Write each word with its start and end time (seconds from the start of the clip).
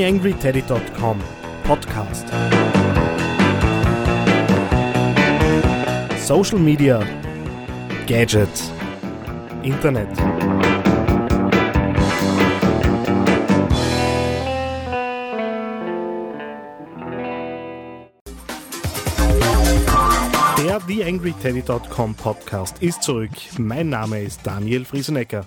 TheAngryTeddy.com 0.00 1.20
Podcast. 1.64 2.26
Social 6.18 6.58
Media, 6.58 7.00
Gadgets, 8.06 8.72
Internet. 9.62 10.08
Der 20.56 20.80
TheAngryTeddy.com 20.80 22.14
Podcast 22.14 22.82
ist 22.82 23.02
zurück. 23.02 23.32
Mein 23.58 23.90
Name 23.90 24.22
ist 24.22 24.46
Daniel 24.46 24.86
Friesenecker. 24.86 25.44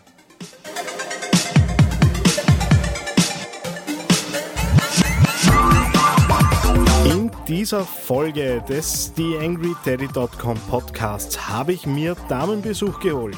Dieser 7.48 7.84
Folge 7.84 8.64
des 8.68 9.14
TheAngryTeddy.com 9.16 10.58
Podcasts 10.70 11.50
habe 11.50 11.74
ich 11.74 11.86
mir 11.86 12.16
Damenbesuch 12.30 13.00
geholt. 13.00 13.38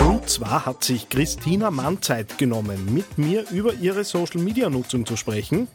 Und 0.00 0.28
zwar 0.28 0.66
hat 0.66 0.84
sich 0.84 1.08
Christina 1.08 1.70
Mann 1.70 2.00
Zeit 2.00 2.38
genommen, 2.38 2.94
mit 2.94 3.18
mir 3.18 3.44
über 3.50 3.74
ihre 3.74 4.04
Social 4.04 4.40
Media 4.40 4.70
Nutzung 4.70 5.04
zu 5.04 5.16
sprechen. 5.16 5.68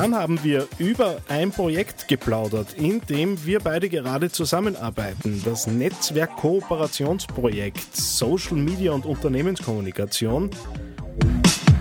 Dann 0.00 0.14
haben 0.14 0.42
wir 0.42 0.66
über 0.78 1.18
ein 1.28 1.50
Projekt 1.50 2.08
geplaudert, 2.08 2.72
in 2.72 3.02
dem 3.02 3.44
wir 3.44 3.60
beide 3.60 3.90
gerade 3.90 4.30
zusammenarbeiten. 4.30 5.42
Das 5.44 5.66
Netzwerk-Kooperationsprojekt 5.66 7.94
Social 7.94 8.56
Media 8.56 8.92
und 8.92 9.04
Unternehmenskommunikation, 9.04 10.48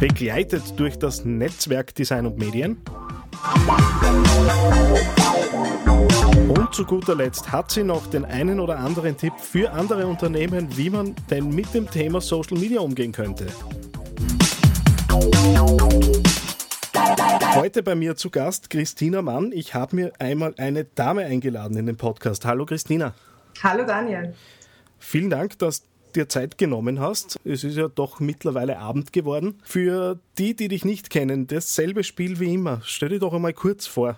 begleitet 0.01 0.63
durch 0.75 0.99
das 0.99 1.23
Netzwerk 1.23 1.95
Design 1.95 2.25
und 2.25 2.37
Medien. 2.37 2.81
Und 6.49 6.73
zu 6.73 6.83
guter 6.83 7.15
Letzt 7.15 7.53
hat 7.53 7.71
sie 7.71 7.85
noch 7.85 8.07
den 8.07 8.25
einen 8.25 8.59
oder 8.59 8.79
anderen 8.79 9.15
Tipp 9.15 9.31
für 9.39 9.71
andere 9.71 10.05
Unternehmen, 10.05 10.67
wie 10.75 10.89
man 10.89 11.15
denn 11.29 11.55
mit 11.55 11.73
dem 11.73 11.89
Thema 11.89 12.19
Social 12.19 12.57
Media 12.57 12.81
umgehen 12.81 13.13
könnte. 13.13 13.47
Heute 17.55 17.81
bei 17.81 17.95
mir 17.95 18.15
zu 18.15 18.29
Gast 18.29 18.69
Christina 18.69 19.21
Mann. 19.23 19.51
Ich 19.51 19.73
habe 19.73 19.95
mir 19.95 20.13
einmal 20.19 20.53
eine 20.57 20.85
Dame 20.85 21.25
eingeladen 21.25 21.75
in 21.77 21.87
den 21.87 21.97
Podcast. 21.97 22.45
Hallo 22.45 22.65
Christina. 22.65 23.13
Hallo 23.63 23.85
Daniel. 23.85 24.33
Vielen 24.99 25.31
Dank, 25.31 25.57
dass 25.57 25.81
du 25.81 25.87
dir 26.15 26.29
Zeit 26.29 26.59
genommen 26.59 26.99
hast. 26.99 27.39
Es 27.43 27.63
ist 27.63 27.75
ja 27.75 27.87
doch 27.87 28.19
mittlerweile 28.19 28.77
Abend 28.77 29.13
geworden. 29.13 29.59
Für 29.63 30.19
die, 30.37 30.55
die 30.55 30.67
dich 30.67 30.85
nicht 30.85 31.09
kennen, 31.09 31.47
dasselbe 31.47 32.03
Spiel 32.03 32.39
wie 32.39 32.53
immer. 32.53 32.81
Stell 32.83 33.09
dir 33.09 33.19
doch 33.19 33.33
einmal 33.33 33.53
kurz 33.53 33.87
vor. 33.87 34.17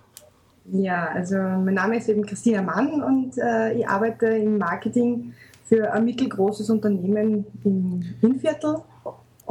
Ja, 0.66 1.08
also 1.08 1.38
mein 1.38 1.76
Name 1.76 1.98
ist 1.98 2.10
eben 2.10 2.26
Christina 2.26 2.62
Mann 2.62 3.02
und 3.02 3.38
äh, 3.38 3.74
ich 3.74 3.88
arbeite 3.88 4.28
im 4.28 4.58
Marketing 4.58 5.34
für 5.68 5.92
ein 5.94 6.04
mittelgroßes 6.04 6.70
Unternehmen 6.70 7.46
im 7.64 8.04
Innviertel 8.22 8.82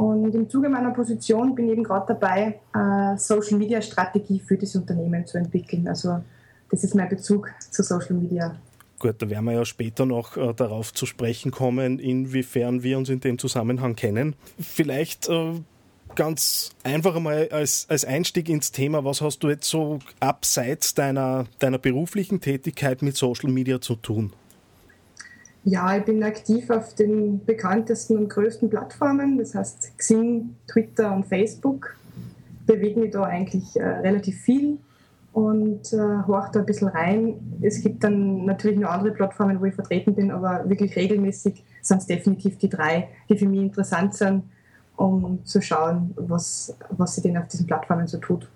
und 0.01 0.33
im 0.33 0.49
Zuge 0.49 0.67
meiner 0.67 0.89
Position 0.89 1.53
bin 1.53 1.65
ich 1.65 1.73
eben 1.73 1.83
gerade 1.83 2.15
dabei, 2.15 2.59
eine 2.73 3.19
Social 3.19 3.59
Media 3.59 3.79
Strategie 3.83 4.39
für 4.39 4.57
das 4.57 4.75
Unternehmen 4.75 5.27
zu 5.27 5.37
entwickeln. 5.37 5.87
Also 5.87 6.23
das 6.71 6.83
ist 6.83 6.95
mein 6.95 7.07
Bezug 7.07 7.51
zu 7.69 7.83
Social 7.83 8.15
Media. 8.15 8.55
Gut, 8.97 9.21
da 9.21 9.29
werden 9.29 9.45
wir 9.45 9.53
ja 9.53 9.63
später 9.63 10.07
noch 10.07 10.37
äh, 10.37 10.55
darauf 10.55 10.91
zu 10.91 11.05
sprechen 11.05 11.51
kommen, 11.51 11.99
inwiefern 11.99 12.81
wir 12.81 12.97
uns 12.97 13.09
in 13.09 13.19
dem 13.19 13.37
Zusammenhang 13.37 13.95
kennen. 13.95 14.35
Vielleicht 14.59 15.29
äh, 15.29 15.53
ganz 16.15 16.71
einfach 16.83 17.19
mal 17.19 17.49
als, 17.51 17.85
als 17.87 18.03
Einstieg 18.03 18.49
ins 18.49 18.71
Thema, 18.71 19.05
was 19.05 19.21
hast 19.21 19.43
du 19.43 19.49
jetzt 19.49 19.69
so 19.69 19.99
abseits 20.19 20.95
deiner, 20.95 21.45
deiner 21.59 21.77
beruflichen 21.77 22.41
Tätigkeit 22.41 23.03
mit 23.03 23.15
Social 23.15 23.51
Media 23.51 23.81
zu 23.81 23.95
tun? 23.95 24.33
Ja, 25.63 25.95
ich 25.95 26.05
bin 26.05 26.23
aktiv 26.23 26.71
auf 26.71 26.95
den 26.95 27.45
bekanntesten 27.45 28.17
und 28.17 28.29
größten 28.29 28.69
Plattformen, 28.69 29.37
das 29.37 29.53
heißt 29.53 29.95
Xing, 29.97 30.55
Twitter 30.67 31.13
und 31.13 31.27
Facebook. 31.27 31.95
Bewege 32.65 32.99
mich 32.99 33.11
da 33.11 33.23
eigentlich 33.23 33.75
äh, 33.75 33.83
relativ 33.83 34.41
viel 34.41 34.79
und 35.33 35.93
äh, 35.93 36.23
horche 36.25 36.53
da 36.53 36.59
ein 36.61 36.65
bisschen 36.65 36.87
rein. 36.87 37.59
Es 37.61 37.81
gibt 37.81 38.03
dann 38.03 38.45
natürlich 38.45 38.79
noch 38.79 38.89
andere 38.89 39.13
Plattformen, 39.13 39.61
wo 39.61 39.65
ich 39.65 39.75
vertreten 39.75 40.15
bin, 40.15 40.31
aber 40.31 40.67
wirklich 40.67 40.95
regelmäßig 40.95 41.63
sind 41.83 41.97
es 41.99 42.07
definitiv 42.07 42.57
die 42.57 42.69
drei, 42.69 43.09
die 43.29 43.37
für 43.37 43.47
mich 43.47 43.61
interessant 43.61 44.15
sind, 44.15 44.43
um 44.95 45.45
zu 45.45 45.61
schauen, 45.61 46.13
was, 46.15 46.75
was 46.89 47.15
sie 47.15 47.21
denn 47.21 47.37
auf 47.37 47.47
diesen 47.47 47.67
Plattformen 47.67 48.07
so 48.07 48.17
tut. 48.17 48.49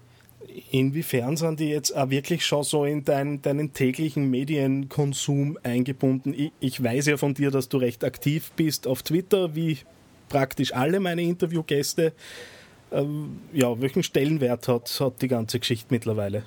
Inwiefern 0.72 1.38
sind 1.38 1.60
die 1.60 1.70
jetzt 1.70 1.96
auch 1.96 2.10
wirklich 2.10 2.46
schon 2.46 2.64
so 2.64 2.86
in 2.86 3.06
dein, 3.06 3.42
deinen 3.42 3.74
täglichen 3.74 4.30
Medienkonsum 4.30 5.60
eingebunden? 5.64 6.34
Ich, 6.36 6.52
ich, 6.60 6.84
weiß 6.84 7.06
ja 7.06 7.18
von 7.18 7.34
dir, 7.34 7.52
dass 7.52 7.70
du 7.70 7.78
recht 7.78 8.04
aktiv 8.04 8.52
bist 8.56 8.88
auf 8.88 9.04
Twitter, 9.04 9.56
wie 9.56 9.78
praktisch 10.28 10.74
alle 10.74 11.00
meine 11.00 11.22
Interviewgäste. 11.22 12.14
Ähm, 12.92 13.40
ja, 13.54 13.80
welchen 13.80 14.04
Stellenwert 14.04 14.68
hat, 14.68 15.00
hat 15.00 15.22
die 15.22 15.28
ganze 15.28 15.60
Geschichte 15.60 15.88
mittlerweile? 15.92 16.44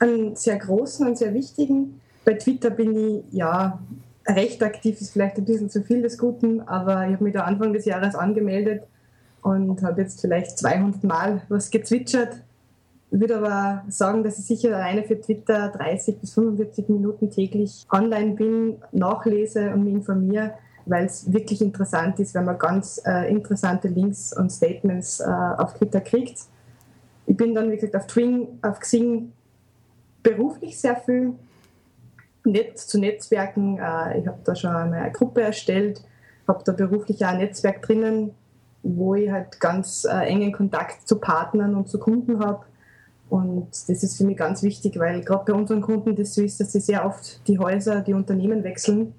Einen 0.00 0.34
sehr 0.34 0.58
großen 0.58 1.06
und 1.06 1.16
sehr 1.16 1.32
wichtigen. 1.32 2.00
Bei 2.24 2.34
Twitter 2.34 2.70
bin 2.70 2.96
ich 2.96 3.24
ja 3.32 3.80
recht 4.26 4.62
aktiv, 4.62 5.00
ist 5.00 5.12
vielleicht 5.12 5.36
ein 5.36 5.44
bisschen 5.44 5.70
zu 5.70 5.82
viel 5.82 6.02
des 6.02 6.18
Guten, 6.18 6.60
aber 6.62 7.06
ich 7.06 7.14
habe 7.14 7.24
mich 7.24 7.32
da 7.32 7.42
Anfang 7.42 7.72
des 7.72 7.84
Jahres 7.84 8.14
angemeldet 8.14 8.82
und 9.42 9.82
habe 9.82 10.02
jetzt 10.02 10.20
vielleicht 10.20 10.58
200 10.58 11.04
Mal 11.04 11.42
was 11.48 11.70
gezwitschert 11.70 12.42
würde 13.10 13.38
aber 13.38 13.84
sagen, 13.88 14.22
dass 14.22 14.38
ich 14.38 14.46
sicher 14.46 14.76
alleine 14.76 15.02
für 15.02 15.20
Twitter 15.20 15.68
30 15.70 16.20
bis 16.20 16.34
45 16.34 16.88
Minuten 16.88 17.30
täglich 17.30 17.86
online 17.90 18.34
bin, 18.34 18.76
nachlese 18.92 19.72
und 19.72 19.84
mich 19.84 19.94
informiere, 19.94 20.54
weil 20.86 21.06
es 21.06 21.32
wirklich 21.32 21.60
interessant 21.60 22.20
ist, 22.20 22.34
wenn 22.34 22.44
man 22.44 22.58
ganz 22.58 23.02
äh, 23.04 23.30
interessante 23.30 23.88
Links 23.88 24.32
und 24.36 24.50
Statements 24.50 25.20
äh, 25.20 25.24
auf 25.24 25.74
Twitter 25.74 26.00
kriegt. 26.00 26.38
Ich 27.26 27.36
bin 27.36 27.54
dann, 27.54 27.70
gesagt, 27.70 27.96
auf 27.96 28.06
Twing, 28.06 28.58
auf 28.62 28.78
Xing 28.78 29.32
beruflich 30.22 30.78
sehr 30.80 30.96
viel 30.96 31.34
Netz 32.44 32.86
zu 32.86 32.98
Netzwerken. 32.98 33.78
Äh, 33.78 34.20
ich 34.20 34.26
habe 34.26 34.38
da 34.44 34.54
schon 34.54 34.70
eine 34.70 35.10
Gruppe 35.10 35.42
erstellt, 35.42 36.02
habe 36.46 36.62
da 36.64 36.72
beruflich 36.72 37.24
auch 37.24 37.30
ein 37.30 37.38
Netzwerk 37.38 37.82
drinnen, 37.82 38.34
wo 38.82 39.14
ich 39.14 39.30
halt 39.30 39.60
ganz 39.60 40.04
äh, 40.04 40.26
engen 40.26 40.52
Kontakt 40.52 41.06
zu 41.06 41.18
Partnern 41.18 41.74
und 41.74 41.88
zu 41.88 41.98
Kunden 41.98 42.38
habe 42.38 42.64
und 43.30 43.68
das 43.70 44.02
ist 44.02 44.18
für 44.18 44.24
mich 44.24 44.36
ganz 44.36 44.64
wichtig, 44.64 44.98
weil 44.98 45.22
gerade 45.22 45.44
bei 45.44 45.52
unseren 45.56 45.80
Kunden 45.80 46.16
das 46.16 46.34
so 46.34 46.42
ist, 46.42 46.58
dass 46.60 46.72
sie 46.72 46.80
sehr 46.80 47.06
oft 47.06 47.46
die 47.46 47.60
Häuser, 47.60 48.00
die 48.00 48.12
Unternehmen 48.12 48.64
wechseln 48.64 49.14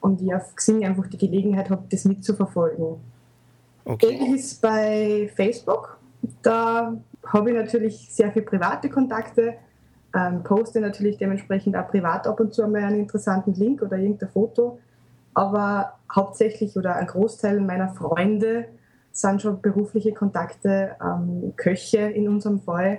und 0.00 0.20
ich 0.20 0.34
auf 0.34 0.56
Xing 0.56 0.84
einfach 0.84 1.06
die 1.06 1.16
Gelegenheit 1.16 1.70
habe, 1.70 1.84
das 1.88 2.04
mitzuverfolgen. 2.04 2.96
Okay. 3.84 4.14
Ähnlich 4.14 4.40
ist 4.40 4.60
bei 4.60 5.30
Facebook. 5.36 5.96
Da 6.42 6.96
habe 7.24 7.50
ich 7.50 7.56
natürlich 7.56 8.08
sehr 8.12 8.32
viele 8.32 8.44
private 8.44 8.90
Kontakte, 8.90 9.54
ähm, 10.12 10.42
poste 10.42 10.80
natürlich 10.80 11.18
dementsprechend 11.18 11.76
auch 11.76 11.88
privat 11.88 12.26
ab 12.26 12.40
und 12.40 12.52
zu 12.52 12.64
einmal 12.64 12.82
einen 12.82 13.00
interessanten 13.00 13.54
Link 13.54 13.80
oder 13.80 13.96
irgendein 13.96 14.28
Foto. 14.30 14.80
Aber 15.34 15.98
hauptsächlich 16.12 16.76
oder 16.76 16.96
ein 16.96 17.06
Großteil 17.06 17.60
meiner 17.60 17.94
Freunde 17.94 18.66
sind 19.12 19.40
schon 19.40 19.60
berufliche 19.60 20.12
Kontakte, 20.12 20.96
ähm, 21.00 21.52
Köche 21.56 21.98
in 21.98 22.28
unserem 22.28 22.60
Fall 22.60 22.98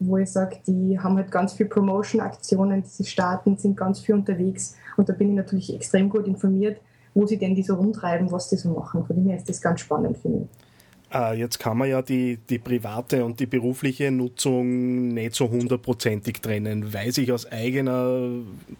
wo 0.00 0.16
ich 0.16 0.30
sage, 0.30 0.58
die 0.66 0.98
haben 0.98 1.16
halt 1.16 1.30
ganz 1.30 1.52
viel 1.52 1.66
Promotion-Aktionen, 1.66 2.82
die 2.82 2.88
sie 2.88 3.04
starten, 3.04 3.56
sind 3.56 3.76
ganz 3.76 4.00
viel 4.00 4.14
unterwegs 4.14 4.76
und 4.96 5.08
da 5.08 5.12
bin 5.12 5.30
ich 5.30 5.36
natürlich 5.36 5.74
extrem 5.74 6.08
gut 6.08 6.26
informiert, 6.26 6.80
wo 7.14 7.26
sie 7.26 7.38
denn 7.38 7.54
die 7.54 7.62
so 7.62 7.74
rumtreiben, 7.74 8.30
was 8.30 8.48
die 8.48 8.56
so 8.56 8.70
machen. 8.70 9.04
Von 9.04 9.16
dem 9.16 9.26
her 9.26 9.36
ist 9.36 9.48
das 9.48 9.60
ganz 9.60 9.80
spannend 9.80 10.18
für 10.18 10.28
mich. 10.28 10.48
Ah, 11.10 11.32
jetzt 11.32 11.58
kann 11.58 11.78
man 11.78 11.88
ja 11.88 12.02
die, 12.02 12.36
die 12.36 12.58
private 12.58 13.24
und 13.24 13.40
die 13.40 13.46
berufliche 13.46 14.10
Nutzung 14.10 15.08
nicht 15.08 15.34
so 15.34 15.48
hundertprozentig 15.48 16.42
trennen, 16.42 16.92
weiß 16.92 17.16
ich 17.18 17.32
aus 17.32 17.50
eigener, 17.50 18.28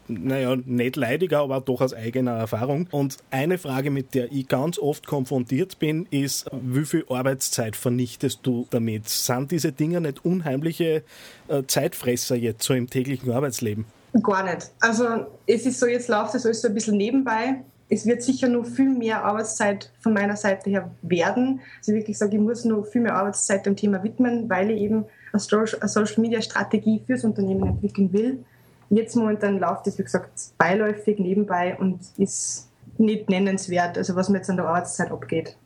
naja, 0.08 0.56
nicht 0.56 0.96
leidiger, 0.96 1.38
aber 1.40 1.62
doch 1.62 1.80
aus 1.80 1.94
eigener 1.94 2.32
Erfahrung. 2.32 2.86
Und 2.90 3.16
eine 3.30 3.56
Frage, 3.56 3.90
mit 3.90 4.14
der 4.14 4.30
ich 4.30 4.46
ganz 4.46 4.78
oft 4.78 5.06
konfrontiert 5.06 5.78
bin, 5.78 6.06
ist, 6.10 6.50
wie 6.52 6.84
viel 6.84 7.06
Arbeitszeit 7.08 7.76
vernichtest 7.76 8.40
du 8.42 8.66
damit? 8.68 9.08
Sind 9.08 9.50
diese 9.50 9.72
Dinge 9.72 10.02
nicht 10.02 10.22
unheimliche 10.22 11.04
äh, 11.48 11.62
Zeitfresser 11.66 12.36
jetzt 12.36 12.62
so 12.62 12.74
im 12.74 12.90
täglichen 12.90 13.30
Arbeitsleben? 13.30 13.86
Gar 14.22 14.44
nicht. 14.44 14.70
Also 14.80 15.26
es 15.46 15.64
ist 15.64 15.80
so, 15.80 15.86
jetzt 15.86 16.08
läuft 16.08 16.34
es 16.34 16.44
alles 16.44 16.60
so 16.60 16.68
ein 16.68 16.74
bisschen 16.74 16.98
nebenbei 16.98 17.62
es 17.90 18.06
wird 18.06 18.22
sicher 18.22 18.48
noch 18.48 18.66
viel 18.66 18.90
mehr 18.90 19.24
Arbeitszeit 19.24 19.90
von 20.00 20.12
meiner 20.12 20.36
Seite 20.36 20.70
her 20.70 20.90
werden. 21.02 21.60
Also 21.78 21.92
wirklich 21.92 22.18
sage, 22.18 22.36
ich 22.36 22.42
muss 22.42 22.64
noch 22.64 22.84
viel 22.84 23.00
mehr 23.00 23.14
Arbeitszeit 23.14 23.64
dem 23.64 23.76
Thema 23.76 24.02
widmen, 24.02 24.48
weil 24.48 24.70
ich 24.70 24.80
eben 24.82 25.04
eine 25.32 25.40
Social 25.40 26.20
Media 26.20 26.42
Strategie 26.42 27.02
fürs 27.06 27.24
Unternehmen 27.24 27.66
entwickeln 27.66 28.12
will. 28.12 28.44
Jetzt 28.90 29.16
momentan 29.16 29.58
läuft 29.58 29.86
es, 29.86 29.98
wie 29.98 30.02
gesagt, 30.02 30.30
beiläufig 30.56 31.18
nebenbei 31.18 31.76
und 31.78 32.00
ist 32.16 32.68
nicht 32.96 33.28
nennenswert, 33.28 33.96
also 33.96 34.16
was 34.16 34.28
mir 34.28 34.38
jetzt 34.38 34.50
an 34.50 34.56
der 34.56 34.66
Arbeitszeit 34.66 35.10
abgeht. 35.10 35.56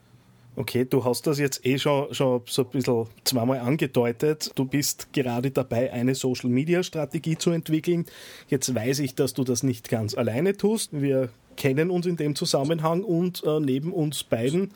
Okay, 0.54 0.84
du 0.84 1.02
hast 1.02 1.26
das 1.26 1.38
jetzt 1.38 1.64
eh 1.64 1.78
schon, 1.78 2.12
schon 2.12 2.42
so 2.46 2.62
ein 2.62 2.70
bisschen 2.70 3.06
zweimal 3.24 3.60
angedeutet. 3.60 4.52
Du 4.54 4.66
bist 4.66 5.10
gerade 5.14 5.50
dabei, 5.50 5.90
eine 5.92 6.14
Social-Media-Strategie 6.14 7.38
zu 7.38 7.52
entwickeln. 7.52 8.04
Jetzt 8.48 8.74
weiß 8.74 8.98
ich, 8.98 9.14
dass 9.14 9.32
du 9.32 9.44
das 9.44 9.62
nicht 9.62 9.88
ganz 9.88 10.14
alleine 10.14 10.54
tust. 10.54 10.90
Wir 10.92 11.30
kennen 11.56 11.90
uns 11.90 12.06
in 12.06 12.16
dem 12.16 12.34
Zusammenhang 12.34 13.04
und 13.04 13.44
äh, 13.44 13.60
neben 13.60 13.92
uns 13.92 14.24
beiden 14.24 14.72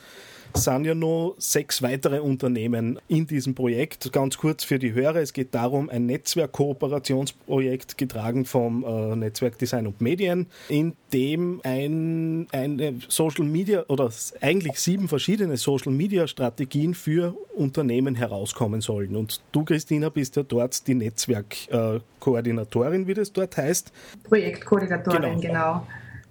sind 0.56 0.84
ja 0.84 0.94
noch 0.94 1.34
sechs 1.38 1.82
weitere 1.82 2.20
Unternehmen 2.20 3.00
in 3.08 3.26
diesem 3.26 3.54
Projekt. 3.54 4.12
Ganz 4.12 4.36
kurz 4.38 4.64
für 4.64 4.78
die 4.78 4.94
Hörer, 4.94 5.16
es 5.16 5.32
geht 5.32 5.54
darum, 5.54 5.90
ein 5.90 6.06
Netzwerkkooperationsprojekt 6.06 7.98
getragen 7.98 8.44
vom 8.44 8.84
äh, 8.84 9.16
Netzwerk 9.16 9.58
Design 9.58 9.86
und 9.86 10.00
Medien, 10.00 10.46
in 10.68 10.94
dem 11.12 11.60
ein, 11.62 12.48
eine 12.52 12.94
Social 13.08 13.44
Media 13.44 13.84
oder 13.88 14.10
eigentlich 14.40 14.80
sieben 14.80 15.08
verschiedene 15.08 15.56
Social 15.56 15.92
Media 15.92 16.26
Strategien 16.26 16.94
für 16.94 17.36
Unternehmen 17.54 18.14
herauskommen 18.14 18.80
sollen. 18.80 19.16
Und 19.16 19.42
du, 19.52 19.64
Christina, 19.64 20.08
bist 20.08 20.36
ja 20.36 20.42
dort 20.42 20.86
die 20.86 20.94
Netzwerkkoordinatorin, 20.94 23.06
wie 23.06 23.14
das 23.14 23.32
dort 23.32 23.56
heißt. 23.56 23.92
Projektkoordinatorin, 24.24 25.40
genau. 25.40 25.40
genau. 25.40 25.86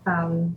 Ähm 0.08 0.56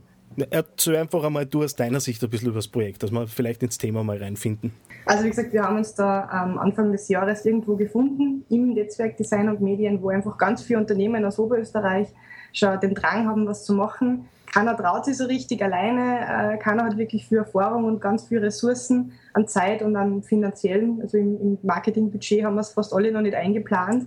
Erzähl 0.50 0.97
einfach 0.97 1.25
einmal 1.25 1.47
du 1.47 1.65
aus 1.65 1.75
deiner 1.75 2.00
Sicht 2.00 2.23
ein 2.23 2.31
bisschen 2.31 2.49
über 2.49 2.59
das 2.59 2.69
Projekt, 2.69 3.03
dass 3.03 3.11
wir 3.11 3.27
vielleicht 3.27 3.62
ins 3.62 3.77
Thema 3.77 4.05
mal 4.05 4.19
reinfinden. 4.19 4.73
Also 5.05 5.25
wie 5.25 5.31
gesagt, 5.31 5.53
wir 5.53 5.62
haben 5.62 5.77
uns 5.77 5.95
da 5.95 6.29
am 6.29 6.59
Anfang 6.59 6.93
des 6.93 7.09
Jahres 7.09 7.45
irgendwo 7.45 7.77
gefunden 7.77 8.45
im 8.49 8.75
Netzwerk 8.75 9.17
Design 9.17 9.49
und 9.49 9.61
Medien, 9.61 10.00
wo 10.00 10.11
einfach 10.11 10.39
ganz 10.39 10.62
viele 10.62 10.79
Unternehmen 10.79 11.25
aus 11.25 11.39
Oberösterreich 11.39 12.09
schon 12.53 12.79
den 12.81 12.95
Drang 12.95 13.27
haben, 13.27 13.47
was 13.47 13.65
zu 13.65 13.75
machen. 13.75 14.29
Keiner 14.53 14.77
traut 14.77 15.05
sich 15.05 15.17
so 15.17 15.27
richtig 15.27 15.62
alleine, 15.62 16.55
äh, 16.55 16.59
keiner 16.59 16.85
hat 16.85 16.97
wirklich 16.97 17.27
viel 17.27 17.39
Erfahrung 17.39 17.85
und 17.85 18.00
ganz 18.00 18.29
viele 18.29 18.43
Ressourcen 18.43 19.12
an 19.35 19.47
Zeit 19.47 19.83
und 19.83 19.95
an 19.97 20.23
finanziellen, 20.23 21.03
also 21.03 21.19
im, 21.19 21.59
Marketingbudget 21.62 22.45
haben 22.45 22.55
wir 22.55 22.62
es 22.62 22.71
fast 22.71 22.95
alle 22.95 23.12
noch 23.12 23.21
nicht 23.21 23.35
eingeplant. 23.35 24.06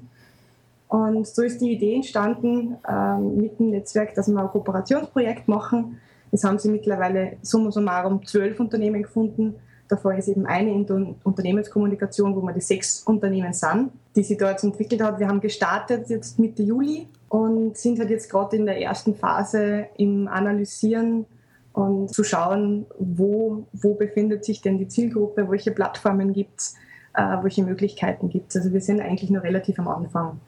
Und 0.91 1.25
so 1.25 1.41
ist 1.41 1.61
die 1.61 1.71
Idee 1.71 1.95
entstanden 1.95 2.75
ähm, 2.85 3.37
mit 3.37 3.57
dem 3.59 3.69
Netzwerk, 3.69 4.13
dass 4.13 4.27
wir 4.27 4.41
ein 4.41 4.49
Kooperationsprojekt 4.49 5.47
machen, 5.47 5.97
es 6.33 6.43
haben 6.43 6.59
sie 6.59 6.69
mittlerweile 6.69 7.37
summa 7.41 7.71
summarum 7.71 8.25
zwölf 8.25 8.59
Unternehmen 8.59 9.03
gefunden. 9.03 9.55
Davon 9.87 10.17
ist 10.17 10.27
eben 10.27 10.45
eine 10.45 10.71
in 10.71 10.85
der 10.85 11.15
Unternehmenskommunikation, 11.23 12.35
wo 12.35 12.41
wir 12.41 12.53
die 12.53 12.61
sechs 12.61 13.03
Unternehmen 13.03 13.53
sind, 13.53 13.91
die 14.17 14.23
sie 14.23 14.35
dort 14.35 14.63
entwickelt 14.63 15.01
hat. 15.01 15.19
Wir 15.19 15.29
haben 15.29 15.39
gestartet 15.39 16.09
jetzt 16.09 16.39
Mitte 16.39 16.63
Juli 16.63 17.07
und 17.29 17.77
sind 17.77 17.99
halt 17.99 18.09
jetzt 18.09 18.29
gerade 18.29 18.57
in 18.57 18.65
der 18.65 18.81
ersten 18.81 19.15
Phase 19.15 19.87
im 19.97 20.27
Analysieren 20.27 21.25
und 21.71 22.13
zu 22.13 22.25
schauen, 22.25 22.85
wo, 22.99 23.65
wo 23.71 23.93
befindet 23.93 24.43
sich 24.43 24.61
denn 24.61 24.77
die 24.77 24.89
Zielgruppe, 24.89 25.49
welche 25.49 25.71
Plattformen 25.71 26.33
gibt 26.33 26.59
es, 26.59 26.75
äh, 27.13 27.37
welche 27.43 27.63
Möglichkeiten 27.63 28.27
gibt 28.27 28.49
es. 28.49 28.57
Also 28.57 28.73
wir 28.73 28.81
sind 28.81 28.99
eigentlich 28.99 29.29
noch 29.29 29.43
relativ 29.43 29.79
am 29.79 29.87
Anfang. 29.87 30.39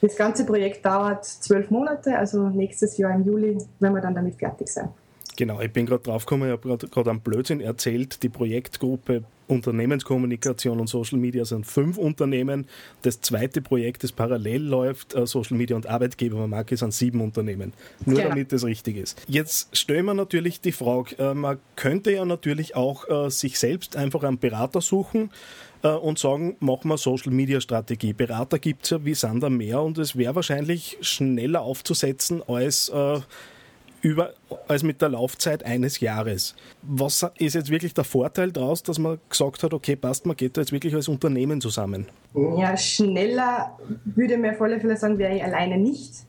Das 0.00 0.16
ganze 0.16 0.44
Projekt 0.44 0.84
dauert 0.84 1.24
zwölf 1.24 1.70
Monate, 1.70 2.16
also 2.16 2.48
nächstes 2.48 2.96
Jahr 2.98 3.14
im 3.14 3.24
Juli, 3.24 3.58
wenn 3.80 3.92
wir 3.92 4.00
dann 4.00 4.14
damit 4.14 4.36
fertig 4.36 4.68
sein. 4.68 4.88
Genau, 5.36 5.60
ich 5.60 5.72
bin 5.72 5.86
gerade 5.86 6.02
draufgekommen, 6.02 6.48
ich 6.48 6.52
habe 6.52 6.88
gerade 6.88 7.10
einen 7.10 7.20
Blödsinn 7.20 7.60
erzählt. 7.60 8.22
Die 8.22 8.28
Projektgruppe 8.28 9.24
Unternehmenskommunikation 9.48 10.78
und 10.78 10.86
Social 10.88 11.18
Media 11.18 11.44
sind 11.44 11.66
fünf 11.66 11.98
Unternehmen. 11.98 12.66
Das 13.02 13.20
zweite 13.20 13.60
Projekt, 13.60 14.04
das 14.04 14.12
parallel 14.12 14.62
läuft, 14.62 15.14
äh, 15.14 15.26
Social 15.26 15.56
Media 15.56 15.74
und 15.74 15.86
Arbeitgebermarke, 15.86 16.76
sind 16.76 16.94
sieben 16.94 17.20
Unternehmen. 17.20 17.72
Nur 18.04 18.16
genau. 18.16 18.28
damit 18.28 18.52
das 18.52 18.64
richtig 18.64 18.96
ist. 18.96 19.20
Jetzt 19.26 19.76
stellen 19.76 20.04
wir 20.04 20.14
natürlich 20.14 20.60
die 20.60 20.72
Frage, 20.72 21.18
äh, 21.18 21.34
man 21.34 21.58
könnte 21.76 22.12
ja 22.12 22.24
natürlich 22.24 22.76
auch 22.76 23.08
äh, 23.08 23.30
sich 23.30 23.58
selbst 23.58 23.96
einfach 23.96 24.22
einen 24.22 24.38
Berater 24.38 24.80
suchen 24.80 25.30
und 25.80 26.18
sagen, 26.18 26.56
machen 26.58 26.88
wir 26.88 26.98
Social 26.98 27.32
Media 27.32 27.60
Strategie. 27.60 28.12
Berater 28.12 28.58
gibt 28.58 28.82
es 28.82 28.90
ja 28.90 29.04
wie 29.04 29.14
Sander 29.14 29.48
mehr 29.48 29.80
und 29.80 29.96
es 29.98 30.16
wäre 30.16 30.34
wahrscheinlich 30.34 30.98
schneller 31.02 31.62
aufzusetzen 31.62 32.42
als 32.42 32.90
über, 34.02 34.32
als 34.68 34.82
mit 34.82 35.02
der 35.02 35.10
Laufzeit 35.10 35.64
eines 35.64 36.00
Jahres. 36.00 36.54
Was 36.82 37.26
ist 37.38 37.54
jetzt 37.54 37.70
wirklich 37.70 37.94
der 37.94 38.04
Vorteil 38.04 38.52
daraus, 38.52 38.82
dass 38.82 38.98
man 38.98 39.18
gesagt 39.28 39.62
hat, 39.62 39.74
okay, 39.74 39.96
passt, 39.96 40.26
man 40.26 40.36
geht 40.36 40.56
da 40.56 40.60
jetzt 40.60 40.72
wirklich 40.72 40.94
als 40.94 41.08
Unternehmen 41.08 41.60
zusammen? 41.60 42.06
Ja, 42.56 42.76
schneller 42.76 43.78
würde 44.04 44.36
mir 44.36 44.52
auf 44.52 44.58
Fälle 44.58 44.96
sagen, 44.96 45.18
wäre 45.18 45.34
ich 45.34 45.42
alleine 45.42 45.78
nicht. 45.78 46.26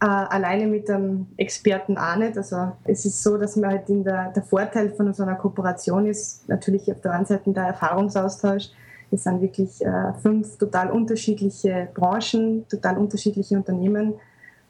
Äh, 0.00 0.06
alleine 0.06 0.66
mit 0.66 0.90
einem 0.90 1.28
Experten 1.36 1.96
auch 1.96 2.16
nicht. 2.16 2.36
Also 2.36 2.72
es 2.84 3.04
ist 3.04 3.22
so, 3.22 3.36
dass 3.36 3.56
man 3.56 3.70
halt 3.70 3.88
in 3.88 4.02
der, 4.02 4.32
der 4.32 4.42
Vorteil 4.42 4.90
von 4.90 5.12
so 5.12 5.22
einer 5.22 5.36
Kooperation 5.36 6.06
ist, 6.06 6.48
natürlich 6.48 6.90
auf 6.90 7.00
der 7.02 7.12
einen 7.12 7.26
Seite 7.26 7.52
der 7.52 7.64
Erfahrungsaustausch. 7.64 8.70
Es 9.12 9.24
sind 9.24 9.42
wirklich 9.42 9.84
äh, 9.84 10.12
fünf 10.22 10.56
total 10.56 10.90
unterschiedliche 10.90 11.88
Branchen, 11.94 12.66
total 12.68 12.96
unterschiedliche 12.96 13.54
Unternehmen, 13.56 14.14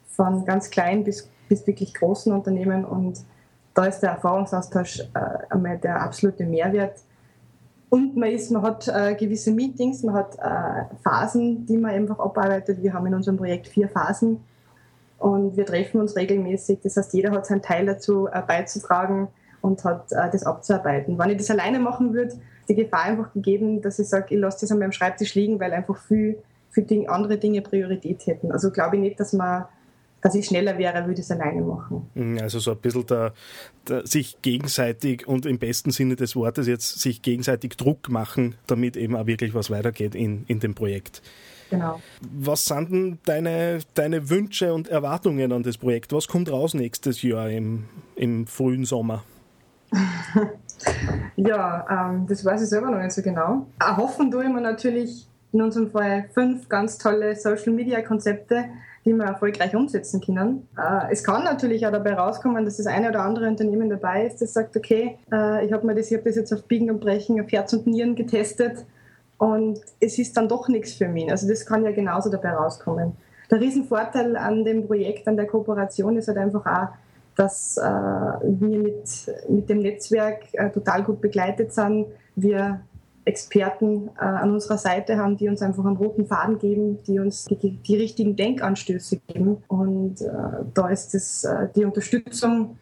von 0.08 0.44
ganz 0.44 0.68
klein 0.68 1.04
bis 1.04 1.28
bis 1.52 1.66
wirklich 1.66 1.92
großen 1.92 2.32
Unternehmen 2.32 2.86
und 2.86 3.18
da 3.74 3.84
ist 3.84 4.00
der 4.00 4.12
Erfahrungsaustausch 4.12 5.00
äh, 5.00 5.04
einmal 5.50 5.76
der 5.76 6.00
absolute 6.00 6.44
Mehrwert. 6.44 7.00
Und 7.90 8.16
man, 8.16 8.30
ist, 8.30 8.50
man 8.50 8.62
hat 8.62 8.88
äh, 8.88 9.14
gewisse 9.14 9.50
Meetings, 9.50 10.02
man 10.02 10.14
hat 10.14 10.38
äh, 10.38 10.84
Phasen, 11.04 11.66
die 11.66 11.76
man 11.76 11.90
einfach 11.90 12.18
abarbeitet. 12.18 12.82
Wir 12.82 12.94
haben 12.94 13.04
in 13.04 13.14
unserem 13.14 13.36
Projekt 13.36 13.66
vier 13.66 13.90
Phasen 13.90 14.42
und 15.18 15.54
wir 15.54 15.66
treffen 15.66 16.00
uns 16.00 16.16
regelmäßig. 16.16 16.80
Das 16.82 16.96
heißt, 16.96 17.12
jeder 17.12 17.32
hat 17.32 17.44
seinen 17.44 17.60
Teil 17.60 17.84
dazu 17.84 18.28
äh, 18.32 18.40
beizutragen 18.40 19.28
und 19.60 19.84
hat 19.84 20.10
äh, 20.12 20.30
das 20.30 20.44
abzuarbeiten. 20.44 21.18
Wenn 21.18 21.28
ich 21.28 21.36
das 21.36 21.50
alleine 21.50 21.80
machen 21.80 22.14
würde, 22.14 22.32
die 22.66 22.76
Gefahr 22.76 23.04
einfach 23.04 23.30
gegeben, 23.34 23.82
dass 23.82 23.98
ich 23.98 24.08
sage, 24.08 24.34
ich 24.34 24.40
lasse 24.40 24.62
das 24.62 24.72
an 24.72 24.78
meinem 24.78 24.92
Schreibtisch 24.92 25.34
liegen, 25.34 25.60
weil 25.60 25.74
einfach 25.74 25.98
viel, 25.98 26.38
viel 26.70 27.06
andere 27.08 27.36
Dinge 27.36 27.60
Priorität 27.60 28.26
hätten. 28.26 28.52
Also 28.52 28.70
glaube 28.70 28.96
ich 28.96 29.02
nicht, 29.02 29.20
dass 29.20 29.34
man 29.34 29.66
dass 30.22 30.36
ich 30.36 30.46
schneller 30.46 30.78
wäre, 30.78 31.04
würde 31.04 31.14
ich 31.14 31.26
es 31.26 31.30
alleine 31.30 31.60
machen. 31.60 32.08
Mhm, 32.14 32.38
also 32.40 32.60
so 32.60 32.70
ein 32.70 32.78
bisschen 32.78 33.06
der, 33.06 33.32
der, 33.88 34.06
sich 34.06 34.40
gegenseitig 34.40 35.26
und 35.26 35.44
im 35.44 35.58
besten 35.58 35.90
Sinne 35.90 36.16
des 36.16 36.36
Wortes 36.36 36.66
jetzt 36.66 37.00
sich 37.00 37.22
gegenseitig 37.22 37.76
Druck 37.76 38.08
machen, 38.08 38.54
damit 38.66 38.96
eben 38.96 39.16
auch 39.16 39.26
wirklich 39.26 39.52
was 39.52 39.70
weitergeht 39.70 40.14
in, 40.14 40.44
in 40.46 40.60
dem 40.60 40.74
Projekt. 40.74 41.22
Genau. 41.70 42.00
Was 42.20 42.66
sind 42.66 42.90
denn 42.92 43.18
deine, 43.24 43.80
deine 43.94 44.30
Wünsche 44.30 44.72
und 44.72 44.88
Erwartungen 44.88 45.52
an 45.52 45.62
das 45.62 45.78
Projekt? 45.78 46.12
Was 46.12 46.28
kommt 46.28 46.50
raus 46.50 46.74
nächstes 46.74 47.22
Jahr 47.22 47.50
im, 47.50 47.84
im 48.14 48.46
frühen 48.46 48.84
Sommer? 48.84 49.24
ja, 51.36 52.10
ähm, 52.10 52.26
das 52.28 52.44
weiß 52.44 52.62
ich 52.62 52.68
selber 52.68 52.90
noch 52.90 53.02
nicht 53.02 53.12
so 53.12 53.22
genau. 53.22 53.66
Erhoffen 53.80 54.30
tue 54.30 54.44
ich 54.44 54.50
mir 54.50 54.60
natürlich 54.60 55.26
in 55.52 55.62
unserem 55.62 55.90
Fall 55.90 56.28
fünf 56.32 56.68
ganz 56.68 56.98
tolle 56.98 57.34
Social-Media-Konzepte, 57.36 58.66
die 59.04 59.12
wir 59.12 59.24
erfolgreich 59.24 59.74
umsetzen 59.74 60.20
können. 60.20 60.68
Äh, 60.76 61.12
es 61.12 61.24
kann 61.24 61.44
natürlich 61.44 61.86
auch 61.86 61.92
dabei 61.92 62.14
rauskommen, 62.14 62.64
dass 62.64 62.76
das 62.76 62.86
eine 62.86 63.08
oder 63.08 63.22
andere 63.22 63.48
Unternehmen 63.48 63.90
dabei 63.90 64.26
ist, 64.26 64.40
das 64.40 64.52
sagt, 64.52 64.76
okay, 64.76 65.18
äh, 65.32 65.66
ich 65.66 65.72
habe 65.72 65.86
mir 65.86 65.94
das, 65.94 66.10
ich 66.10 66.16
hab 66.16 66.24
das 66.24 66.36
jetzt 66.36 66.52
auf 66.52 66.64
Biegen 66.64 66.90
und 66.90 67.00
Brechen, 67.00 67.40
auf 67.40 67.50
Herz 67.50 67.72
und 67.72 67.86
Nieren 67.86 68.14
getestet 68.14 68.84
und 69.38 69.80
es 70.00 70.18
ist 70.18 70.36
dann 70.36 70.48
doch 70.48 70.68
nichts 70.68 70.94
für 70.94 71.08
mich. 71.08 71.30
Also 71.30 71.48
das 71.48 71.66
kann 71.66 71.84
ja 71.84 71.90
genauso 71.90 72.30
dabei 72.30 72.50
rauskommen. 72.50 73.12
Der 73.50 73.60
Riesenvorteil 73.60 74.36
an 74.36 74.64
dem 74.64 74.86
Projekt, 74.86 75.26
an 75.26 75.36
der 75.36 75.46
Kooperation 75.46 76.16
ist 76.16 76.28
halt 76.28 76.38
einfach 76.38 76.64
auch, 76.64 76.88
dass 77.34 77.76
äh, 77.76 77.82
wir 77.82 78.78
mit, 78.78 79.10
mit 79.48 79.68
dem 79.68 79.78
Netzwerk 79.78 80.44
total 80.72 81.02
gut 81.02 81.20
begleitet 81.20 81.72
sind. 81.72 82.06
Wir 82.36 82.82
Experten 83.24 84.10
äh, 84.16 84.24
an 84.24 84.52
unserer 84.52 84.78
Seite 84.78 85.16
haben, 85.16 85.36
die 85.36 85.48
uns 85.48 85.62
einfach 85.62 85.84
einen 85.84 85.96
roten 85.96 86.26
Faden 86.26 86.58
geben, 86.58 87.02
die 87.04 87.20
uns 87.20 87.44
die, 87.44 87.70
die 87.70 87.96
richtigen 87.96 88.34
Denkanstöße 88.34 89.20
geben. 89.28 89.62
Und 89.68 90.20
äh, 90.20 90.30
da 90.74 90.88
ist 90.88 91.14
das, 91.14 91.44
äh, 91.44 91.68
die 91.74 91.84
Unterstützung 91.84 92.78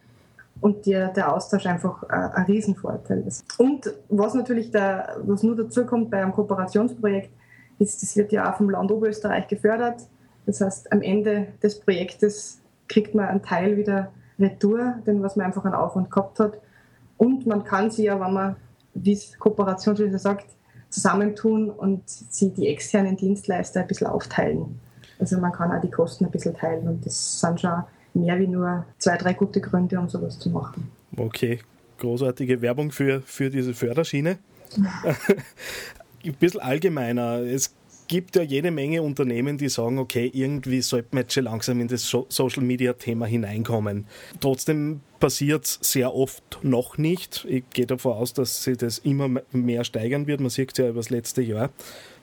und 0.60 0.86
der, 0.86 1.08
der 1.08 1.34
Austausch 1.34 1.66
einfach 1.66 2.02
äh, 2.04 2.06
ein 2.08 2.44
Riesenvorteil. 2.44 3.24
Und 3.58 3.92
was 4.08 4.34
natürlich 4.34 4.70
der, 4.70 5.16
was 5.24 5.42
nur 5.42 5.56
dazu 5.56 5.84
kommt 5.84 6.10
bei 6.10 6.22
einem 6.22 6.32
Kooperationsprojekt, 6.32 7.30
ist, 7.78 8.02
das 8.02 8.16
wird 8.16 8.32
ja 8.32 8.50
auch 8.50 8.56
vom 8.56 8.70
Land 8.70 8.90
Oberösterreich 8.90 9.48
gefördert. 9.48 10.02
Das 10.46 10.60
heißt, 10.60 10.92
am 10.92 11.02
Ende 11.02 11.48
des 11.62 11.80
Projektes 11.80 12.60
kriegt 12.88 13.14
man 13.14 13.26
einen 13.26 13.42
Teil 13.42 13.76
wieder 13.76 14.10
retour, 14.38 14.94
denn 15.06 15.22
was 15.22 15.36
man 15.36 15.46
einfach 15.46 15.64
an 15.64 15.74
Aufwand 15.74 16.10
gehabt 16.10 16.40
hat. 16.40 16.58
Und 17.16 17.46
man 17.46 17.64
kann 17.64 17.90
sie 17.90 18.04
ja, 18.04 18.18
wenn 18.18 18.32
man 18.32 18.56
wie 18.94 19.12
es 19.12 19.38
Kooperationsschlüssel 19.38 20.18
sagt, 20.18 20.46
zusammentun 20.88 21.70
und 21.70 22.02
sie 22.08 22.50
die 22.50 22.68
externen 22.68 23.16
Dienstleister 23.16 23.80
ein 23.80 23.86
bisschen 23.86 24.08
aufteilen. 24.08 24.80
Also 25.18 25.38
man 25.38 25.52
kann 25.52 25.70
auch 25.70 25.80
die 25.80 25.90
Kosten 25.90 26.24
ein 26.24 26.30
bisschen 26.30 26.54
teilen 26.54 26.88
und 26.88 27.06
das 27.06 27.40
sind 27.40 27.60
schon 27.60 27.84
mehr 28.14 28.38
wie 28.38 28.46
nur 28.46 28.84
zwei, 28.98 29.16
drei 29.16 29.34
gute 29.34 29.60
Gründe, 29.60 29.98
um 29.98 30.08
sowas 30.08 30.38
zu 30.38 30.50
machen. 30.50 30.90
Okay, 31.16 31.60
großartige 31.98 32.60
Werbung 32.62 32.90
für, 32.90 33.20
für 33.22 33.50
diese 33.50 33.74
Förderschiene. 33.74 34.38
ein 36.24 36.34
bisschen 36.34 36.60
allgemeiner. 36.60 37.40
Es 37.40 37.74
gibt 38.10 38.34
ja 38.34 38.42
jede 38.42 38.72
Menge 38.72 39.02
Unternehmen, 39.02 39.56
die 39.56 39.68
sagen, 39.68 40.00
okay, 40.00 40.28
irgendwie 40.34 40.80
sollte 40.80 41.10
man 41.12 41.22
jetzt 41.22 41.34
schon 41.34 41.44
langsam 41.44 41.80
in 41.80 41.86
das 41.86 42.12
Social 42.28 42.64
Media 42.64 42.92
Thema 42.94 43.24
hineinkommen. 43.24 44.04
Trotzdem 44.40 45.00
passiert 45.20 45.64
es 45.64 45.78
sehr 45.80 46.12
oft 46.12 46.58
noch 46.62 46.98
nicht. 46.98 47.46
Ich 47.48 47.62
gehe 47.70 47.86
davon 47.86 48.14
aus, 48.14 48.32
dass 48.32 48.64
sich 48.64 48.78
das 48.78 48.98
immer 48.98 49.28
mehr 49.52 49.84
steigern 49.84 50.26
wird. 50.26 50.40
Man 50.40 50.50
sieht 50.50 50.72
es 50.72 50.78
ja 50.78 50.88
über 50.88 50.98
das 50.98 51.10
letzte 51.10 51.40
Jahr. 51.40 51.70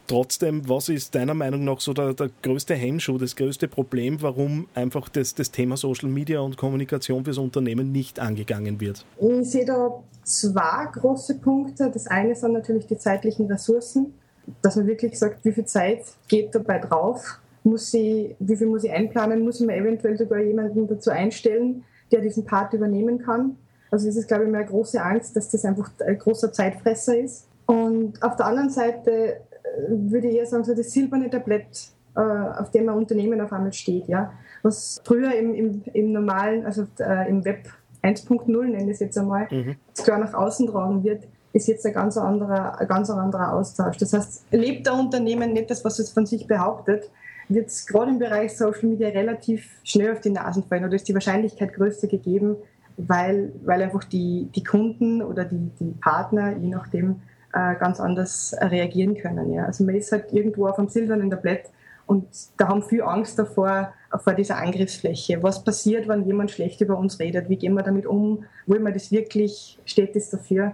Trotzdem, 0.07 0.67
was 0.67 0.89
ist 0.89 1.15
deiner 1.15 1.33
Meinung 1.33 1.63
nach 1.63 1.79
so 1.79 1.93
der, 1.93 2.13
der 2.13 2.31
größte 2.41 2.75
Hemmschuh, 2.75 3.17
das 3.17 3.37
größte 3.37 3.69
Problem, 3.69 4.21
warum 4.21 4.67
einfach 4.75 5.07
das, 5.07 5.35
das 5.35 5.51
Thema 5.51 5.77
Social 5.77 6.09
Media 6.09 6.41
und 6.41 6.57
Kommunikation 6.57 7.23
fürs 7.23 7.37
Unternehmen 7.37 7.93
nicht 7.93 8.19
angegangen 8.19 8.81
wird? 8.81 9.05
Ich 9.21 9.49
sehe 9.49 9.65
da 9.65 10.03
zwei 10.23 10.87
große 10.91 11.35
Punkte. 11.35 11.89
Das 11.93 12.07
eine 12.07 12.35
sind 12.35 12.51
natürlich 12.51 12.87
die 12.87 12.97
zeitlichen 12.97 13.45
Ressourcen, 13.49 14.13
dass 14.61 14.75
man 14.75 14.87
wirklich 14.87 15.17
sagt, 15.17 15.43
wie 15.45 15.51
viel 15.51 15.65
Zeit 15.65 16.03
geht 16.27 16.53
dabei 16.55 16.79
drauf, 16.79 17.39
muss 17.63 17.93
ich, 17.93 18.35
wie 18.39 18.55
viel 18.55 18.67
muss 18.67 18.83
ich 18.83 18.91
einplanen, 18.91 19.43
muss 19.43 19.59
man 19.59 19.75
eventuell 19.75 20.17
sogar 20.17 20.39
jemanden 20.39 20.87
dazu 20.87 21.09
einstellen, 21.09 21.83
der 22.11 22.21
diesen 22.21 22.45
Part 22.45 22.73
übernehmen 22.73 23.19
kann. 23.19 23.57
Also 23.91 24.07
das 24.07 24.15
ist, 24.15 24.27
glaube 24.27 24.45
ich, 24.45 24.49
meine 24.49 24.65
große 24.65 25.01
Angst, 25.01 25.35
dass 25.35 25.49
das 25.49 25.65
einfach 25.65 25.91
ein 26.05 26.17
großer 26.17 26.51
Zeitfresser 26.51 27.17
ist. 27.17 27.47
Und 27.65 28.21
auf 28.23 28.35
der 28.37 28.45
anderen 28.45 28.69
Seite 28.69 29.41
würde 29.87 30.27
ich 30.27 30.35
eher 30.35 30.45
sagen, 30.45 30.63
so 30.63 30.73
das 30.73 30.91
silberne 30.91 31.29
Tablett, 31.29 31.89
äh, 32.15 32.19
auf 32.19 32.71
dem 32.71 32.89
ein 32.89 32.95
Unternehmen 32.95 33.39
auf 33.41 33.51
einmal 33.53 33.73
steht. 33.73 34.07
Ja? 34.07 34.33
Was 34.63 35.01
früher 35.03 35.35
im, 35.35 35.53
im, 35.53 35.83
im 35.93 36.11
normalen, 36.11 36.65
also 36.65 36.85
äh, 36.99 37.29
im 37.29 37.45
Web 37.45 37.67
1.0 38.03 38.63
nenne 38.63 38.85
ich 38.85 38.91
es 38.91 38.99
jetzt 38.99 39.17
einmal, 39.17 39.47
mhm. 39.51 39.75
klar 40.01 40.19
nach 40.19 40.33
außen 40.33 40.67
tragen 40.67 41.03
wird, 41.03 41.23
ist 41.53 41.67
jetzt 41.67 41.85
ein 41.85 41.93
ganz 41.93 42.17
anderer, 42.17 42.79
ein 42.79 42.87
ganz 42.87 43.09
anderer 43.09 43.53
Austausch. 43.53 43.97
Das 43.97 44.13
heißt, 44.13 44.45
lebt 44.51 44.85
der 44.85 44.93
Unternehmen 44.93 45.53
nicht 45.53 45.69
das, 45.69 45.83
was 45.83 45.99
es 45.99 46.11
von 46.11 46.25
sich 46.25 46.47
behauptet, 46.47 47.09
wird 47.49 47.67
es 47.67 47.85
gerade 47.85 48.11
im 48.11 48.19
Bereich 48.19 48.57
Social 48.57 48.89
Media 48.89 49.09
relativ 49.09 49.69
schnell 49.83 50.11
auf 50.11 50.21
die 50.21 50.31
Nasen 50.31 50.63
fallen 50.63 50.83
oder 50.83 50.95
ist 50.95 51.07
die 51.07 51.13
Wahrscheinlichkeit 51.13 51.73
größer 51.73 52.07
gegeben, 52.07 52.57
weil, 52.97 53.53
weil 53.63 53.81
einfach 53.81 54.03
die, 54.03 54.49
die 54.53 54.63
Kunden 54.63 55.21
oder 55.21 55.45
die, 55.45 55.71
die 55.79 55.93
Partner, 56.01 56.57
je 56.57 56.67
nachdem, 56.67 57.21
äh, 57.53 57.75
ganz 57.75 57.99
anders 57.99 58.55
reagieren 58.59 59.15
können. 59.15 59.53
Ja. 59.53 59.65
Also 59.65 59.85
man 59.85 59.95
ist 59.95 60.11
halt 60.11 60.33
irgendwo 60.33 60.67
auf 60.67 60.77
einem 60.77 60.89
silbernen 60.89 61.29
Tablett 61.29 61.69
und 62.05 62.25
da 62.57 62.69
haben 62.69 62.83
viele 62.83 63.05
Angst 63.05 63.37
davor, 63.37 63.93
vor 64.23 64.33
dieser 64.33 64.57
Angriffsfläche. 64.57 65.43
Was 65.43 65.63
passiert, 65.63 66.07
wenn 66.07 66.25
jemand 66.25 66.51
schlecht 66.51 66.79
über 66.81 66.97
uns 66.97 67.19
redet? 67.19 67.49
Wie 67.49 67.57
gehen 67.57 67.73
wir 67.73 67.83
damit 67.83 68.05
um? 68.05 68.45
Wollen 68.65 68.83
wir 68.83 68.93
das 68.93 69.11
wirklich? 69.11 69.77
Steht 69.85 70.15
das 70.15 70.29
dafür? 70.29 70.73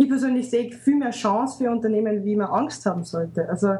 Ich 0.00 0.08
persönlich 0.08 0.48
sehe 0.48 0.72
viel 0.72 0.96
mehr 0.96 1.10
Chance 1.10 1.58
für 1.58 1.70
Unternehmen, 1.70 2.24
wie 2.24 2.34
man 2.34 2.46
Angst 2.46 2.86
haben 2.86 3.04
sollte. 3.04 3.46
Also 3.48 3.74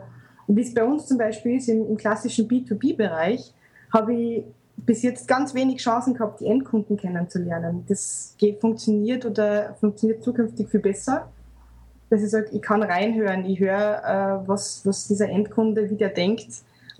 wie 0.49 0.61
es 0.61 0.75
bei 0.75 0.85
uns 0.85 1.07
zum 1.07 1.17
Beispiel 1.17 1.57
ist, 1.57 1.69
im, 1.69 1.89
im 1.89 1.97
klassischen 1.97 2.47
B2B-Bereich, 2.47 3.55
habe 3.93 4.15
ich 4.15 4.45
bis 4.77 5.03
jetzt 5.03 5.27
ganz 5.27 5.55
wenig 5.55 5.79
Chancen 5.79 6.13
gehabt, 6.15 6.41
die 6.41 6.47
Endkunden 6.47 6.99
kennenzulernen. 6.99 7.85
Das 7.89 8.35
geht, 8.37 8.61
funktioniert 8.61 9.25
oder 9.25 9.75
funktioniert 9.81 10.23
zukünftig 10.23 10.69
viel 10.69 10.81
besser 10.81 11.31
dass 12.11 12.23
ich 12.23 12.31
sage, 12.31 12.49
ich 12.51 12.61
kann 12.61 12.83
reinhören, 12.83 13.45
ich 13.45 13.61
höre, 13.61 14.43
äh, 14.45 14.49
was, 14.49 14.85
was 14.85 15.07
dieser 15.07 15.29
Endkunde, 15.29 15.89
wie 15.91 15.95
der 15.95 16.09
denkt 16.09 16.49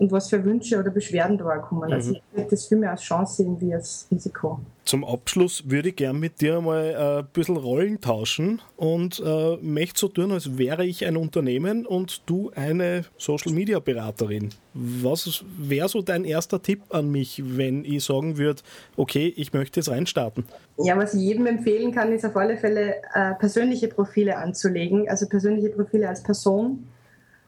und 0.01 0.11
was 0.11 0.29
für 0.29 0.43
Wünsche 0.43 0.79
oder 0.79 0.89
Beschwerden 0.89 1.37
da 1.37 1.57
kommen. 1.59 1.93
Also 1.93 1.93
mhm. 1.93 2.01
Also 2.01 2.13
ich 2.13 2.37
würde 2.37 2.49
das 2.49 2.67
viel 2.67 2.77
mehr 2.79 2.91
als 2.91 3.01
Chance 3.03 3.43
sehen 3.43 3.61
wie 3.61 3.73
als 3.73 4.07
Risiko. 4.09 4.59
Zum 4.83 5.05
Abschluss 5.05 5.69
würde 5.69 5.89
ich 5.89 5.95
gerne 5.95 6.17
mit 6.17 6.41
dir 6.41 6.59
mal 6.59 6.85
äh, 6.85 7.19
ein 7.19 7.27
bisschen 7.31 7.55
Rollen 7.55 8.01
tauschen 8.01 8.63
und 8.77 9.21
äh, 9.23 9.57
möchte 9.61 9.99
so 9.99 10.07
tun, 10.07 10.31
als 10.31 10.57
wäre 10.57 10.87
ich 10.87 11.05
ein 11.05 11.17
Unternehmen 11.17 11.85
und 11.85 12.23
du 12.25 12.51
eine 12.55 13.05
Social 13.19 13.53
Media 13.53 13.77
Beraterin. 13.77 14.49
Was 14.73 15.45
wäre 15.55 15.87
so 15.87 16.01
dein 16.01 16.25
erster 16.25 16.59
Tipp 16.59 16.81
an 16.89 17.11
mich, 17.11 17.43
wenn 17.45 17.85
ich 17.85 18.03
sagen 18.03 18.39
würde, 18.39 18.63
okay, 18.97 19.31
ich 19.37 19.53
möchte 19.53 19.79
jetzt 19.79 19.89
reinstarten? 19.89 20.45
Ja, 20.79 20.97
was 20.97 21.13
ich 21.13 21.21
jedem 21.21 21.45
empfehlen 21.45 21.91
kann, 21.91 22.11
ist 22.11 22.25
auf 22.25 22.35
alle 22.35 22.57
Fälle 22.57 22.95
äh, 23.13 23.35
persönliche 23.35 23.87
Profile 23.87 24.37
anzulegen, 24.37 25.07
also 25.07 25.27
persönliche 25.27 25.69
Profile 25.69 26.09
als 26.09 26.23
Person 26.23 26.87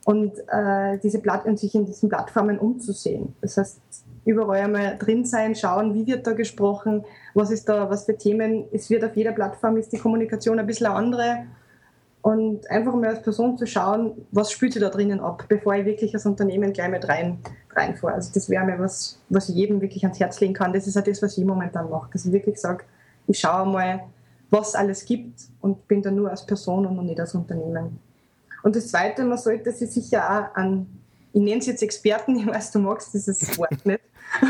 und 0.06 0.38
äh, 0.50 0.98
diese 1.02 1.20
Platt 1.20 1.46
und 1.46 1.58
sich 1.58 1.76
in 1.76 1.86
diesen 1.86 2.10
Plattformen 2.10 2.60
umzusehen. 2.60 3.36
Das 3.42 3.58
heißt, 3.58 3.80
überall 4.26 4.62
einmal 4.62 4.98
drin 4.98 5.26
sein, 5.26 5.56
schauen, 5.56 5.94
wie 5.94 6.08
wird 6.08 6.28
da 6.28 6.34
gesprochen, 6.34 7.06
was 7.34 7.52
ist 7.52 7.68
da, 7.70 7.90
was 7.90 8.06
für 8.06 8.18
Themen. 8.18 8.66
Es 8.72 8.90
wird 8.90 9.04
auf 9.04 9.16
jeder 9.16 9.32
Plattform 9.32 9.78
ist 9.78 9.92
die 9.92 9.98
Kommunikation 9.98 10.60
ein 10.60 10.68
bisschen 10.68 10.88
andere. 10.88 11.46
Und 12.22 12.70
einfach 12.72 12.96
mal 12.96 13.10
als 13.10 13.22
Person 13.22 13.58
zu 13.58 13.66
schauen, 13.66 14.26
was 14.32 14.50
spielt 14.50 14.74
sie 14.74 14.80
da 14.80 14.88
drinnen 14.88 15.20
ab, 15.20 15.44
bevor 15.50 15.76
ich 15.76 15.86
wirklich 15.86 16.14
als 16.14 16.26
Unternehmen 16.26 16.72
gleich 16.72 16.90
mit 16.90 17.08
rein, 17.10 17.40
reinfahre. 17.76 18.14
Also 18.14 18.32
das 18.34 18.50
wäre 18.50 18.64
mir 18.64 18.80
was, 18.80 19.20
was 19.28 19.50
ich 19.50 19.56
jedem 19.56 19.82
wirklich 19.82 20.06
ans 20.06 20.22
Herz 20.22 20.40
legen 20.40 20.54
kann. 20.54 20.72
Das 20.72 20.88
ist 20.88 20.96
auch 20.96 21.04
das, 21.04 21.22
was 21.22 21.38
ich 21.38 21.44
momentan 21.44 21.90
mache. 21.90 22.10
Dass 22.14 22.26
ich 22.26 22.32
wirklich 22.32 22.58
sage, 22.58 22.86
ich 23.28 23.40
schaue 23.40 23.70
mal, 23.70 24.06
was 24.50 24.74
alles 24.74 25.04
gibt 25.04 25.50
und 25.60 25.86
bin 25.90 26.02
da 26.02 26.12
nur 26.12 26.30
als 26.30 26.46
Person 26.46 26.86
und 26.86 27.06
nicht 27.06 27.20
als 27.20 27.36
Unternehmen. 27.36 28.00
Und 28.64 28.76
das 28.76 28.88
Zweite, 28.88 29.24
man 29.26 29.38
sollte 29.38 29.72
sich 29.72 29.92
sicher 29.92 30.24
auch 30.24 30.56
an, 30.56 30.88
ich 31.34 31.42
nenne 31.42 31.60
es 31.60 31.68
jetzt 31.68 31.84
Experten, 31.84 32.36
ich 32.40 32.48
weiß, 32.48 32.72
du 32.72 32.80
magst 32.80 33.14
dieses 33.14 33.58
Wort 33.60 33.86
nicht, 33.86 34.02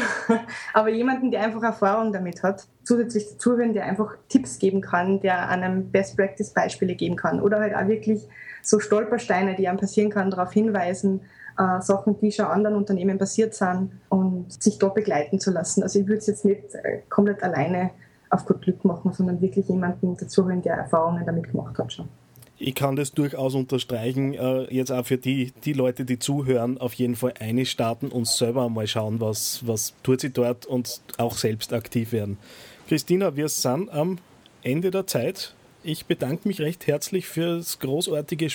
aber 0.73 0.89
jemanden, 0.89 1.31
der 1.31 1.41
einfach 1.41 1.63
Erfahrung 1.63 2.13
damit 2.13 2.43
hat, 2.43 2.67
zusätzlich 2.83 3.27
dazu, 3.31 3.57
wenn 3.57 3.73
der 3.73 3.85
einfach 3.85 4.15
Tipps 4.29 4.59
geben 4.59 4.81
kann, 4.81 5.19
der 5.19 5.49
einem 5.49 5.91
Best 5.91 6.15
Practice 6.15 6.51
Beispiele 6.51 6.95
geben 6.95 7.15
kann 7.15 7.41
oder 7.41 7.59
halt 7.59 7.75
auch 7.75 7.87
wirklich 7.87 8.27
so 8.61 8.79
Stolpersteine, 8.79 9.55
die 9.55 9.67
einem 9.67 9.79
passieren 9.79 10.09
kann, 10.09 10.31
darauf 10.31 10.53
hinweisen, 10.53 11.21
äh, 11.57 11.81
Sachen, 11.81 12.19
die 12.19 12.31
schon 12.31 12.45
anderen 12.45 12.77
Unternehmen 12.77 13.17
passiert 13.17 13.53
sind 13.55 13.91
und 14.09 14.51
sich 14.61 14.77
dort 14.77 14.95
begleiten 14.95 15.39
zu 15.39 15.51
lassen. 15.51 15.83
Also 15.83 15.99
ich 15.99 16.07
würde 16.07 16.19
es 16.19 16.27
jetzt 16.27 16.45
nicht 16.45 16.73
äh, 16.75 16.99
komplett 17.09 17.43
alleine 17.43 17.91
auf 18.29 18.45
gut 18.45 18.61
Glück 18.61 18.85
machen, 18.85 19.11
sondern 19.11 19.41
wirklich 19.41 19.67
jemanden 19.67 20.15
dazu 20.17 20.45
holen, 20.45 20.61
der 20.61 20.75
Erfahrungen 20.75 21.25
damit 21.25 21.51
gemacht 21.51 21.77
hat 21.77 21.91
schon 21.93 22.07
ich 22.63 22.75
kann 22.75 22.95
das 22.95 23.11
durchaus 23.11 23.55
unterstreichen. 23.55 24.33
Äh, 24.33 24.73
jetzt 24.73 24.91
auch 24.91 25.05
für 25.05 25.17
die, 25.17 25.51
die 25.65 25.73
Leute, 25.73 26.05
die 26.05 26.17
zuhören, 26.17 26.77
auf 26.77 26.93
jeden 26.93 27.17
Fall 27.17 27.33
einstarten 27.39 28.09
und 28.09 28.25
selber 28.25 28.69
mal 28.69 28.87
schauen, 28.87 29.19
was, 29.19 29.67
was 29.67 29.93
tut 30.01 30.21
sie 30.21 30.29
dort 30.29 30.65
und 30.65 31.01
auch 31.17 31.37
selbst 31.37 31.73
aktiv 31.73 32.13
werden. 32.13 32.37
Christina, 32.87 33.35
wir 33.35 33.49
sind 33.49 33.91
am 33.91 34.17
Ende 34.63 34.91
der 34.91 35.05
Zeit. 35.07 35.53
Ich 35.83 36.05
bedanke 36.05 36.47
mich 36.47 36.61
recht 36.61 36.87
herzlich 36.87 37.27
für 37.27 37.57
das 37.57 37.79
großartige, 37.79 38.47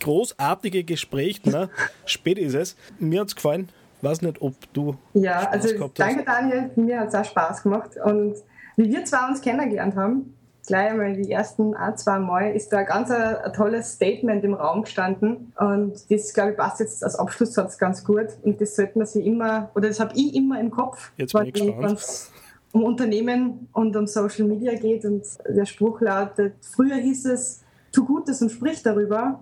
großartige 0.00 0.84
Gespräch. 0.84 1.40
Na, 1.44 1.68
spät 2.06 2.38
ist 2.38 2.54
es. 2.54 2.76
Mir 3.00 3.22
hat 3.22 3.28
es 3.28 3.34
gefallen. 3.34 3.70
Weiß 4.02 4.22
nicht, 4.22 4.40
ob 4.40 4.54
du. 4.72 4.96
Ja, 5.14 5.42
Spaß 5.42 5.52
also 5.52 5.90
danke, 5.96 6.22
Daniel. 6.22 6.70
Mir 6.76 7.00
hat 7.00 7.08
es 7.08 7.14
auch 7.16 7.24
Spaß 7.24 7.64
gemacht. 7.64 7.90
Und 8.04 8.36
wie 8.76 8.88
wir 8.88 9.04
zwei 9.04 9.26
uns 9.26 9.40
kennengelernt 9.40 9.96
haben, 9.96 10.37
gleich 10.68 10.90
einmal 10.92 11.16
die 11.16 11.30
ersten 11.30 11.74
ein, 11.74 11.96
zwei 11.96 12.18
Mal 12.18 12.54
ist 12.54 12.72
da 12.72 12.82
ganz 12.82 13.10
ein, 13.10 13.36
ein, 13.36 13.52
tolles 13.52 13.94
Statement 13.94 14.44
im 14.44 14.54
Raum 14.54 14.82
gestanden. 14.82 15.52
Und 15.58 16.10
das, 16.10 16.32
glaube 16.32 16.52
ich, 16.52 16.56
passt 16.56 16.80
jetzt 16.80 17.02
als 17.02 17.16
Abschlusssatz 17.16 17.78
ganz 17.78 18.04
gut. 18.04 18.28
Und 18.42 18.60
das 18.60 18.76
sollte 18.76 18.98
man 18.98 19.06
sich 19.06 19.26
immer, 19.26 19.70
oder 19.74 19.88
das 19.88 19.98
habe 19.98 20.12
ich 20.14 20.34
immer 20.34 20.60
im 20.60 20.70
Kopf, 20.70 21.10
jetzt 21.16 21.32
bin 21.32 21.46
ich 21.46 21.54
wenn 21.56 21.84
es 21.92 22.30
um 22.72 22.84
Unternehmen 22.84 23.68
und 23.72 23.96
um 23.96 24.06
Social 24.06 24.46
Media 24.46 24.74
geht. 24.74 25.04
Und 25.04 25.24
der 25.48 25.64
Spruch 25.64 26.00
lautet, 26.00 26.54
früher 26.60 26.96
hieß 26.96 27.26
es, 27.26 27.62
tu 27.90 28.04
Gutes 28.04 28.40
und 28.42 28.50
sprich 28.50 28.82
darüber. 28.82 29.40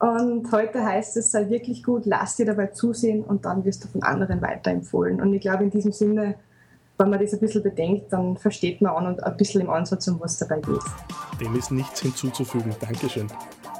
Und 0.00 0.52
heute 0.52 0.84
heißt 0.84 1.16
es, 1.16 1.32
sei 1.32 1.48
wirklich 1.48 1.82
gut, 1.82 2.02
lass 2.04 2.36
dir 2.36 2.46
dabei 2.46 2.68
zusehen 2.68 3.24
und 3.24 3.44
dann 3.44 3.64
wirst 3.64 3.82
du 3.82 3.88
von 3.88 4.02
anderen 4.02 4.40
weiterempfohlen. 4.42 5.20
Und 5.20 5.34
ich 5.34 5.40
glaube, 5.40 5.64
in 5.64 5.70
diesem 5.70 5.92
Sinne 5.92 6.36
wenn 6.98 7.10
man 7.10 7.20
das 7.20 7.32
ein 7.32 7.40
bisschen 7.40 7.62
bedenkt, 7.62 8.12
dann 8.12 8.36
versteht 8.36 8.80
man 8.80 8.92
auch 8.92 9.08
und 9.08 9.22
ein 9.22 9.36
bisschen 9.36 9.60
im 9.60 9.70
Ansatz, 9.70 10.08
um 10.08 10.20
was 10.20 10.38
dabei 10.38 10.60
geht. 10.60 10.80
Dem 11.40 11.54
ist 11.56 11.70
nichts 11.70 12.00
hinzuzufügen. 12.00 12.74
Dankeschön. 12.80 13.28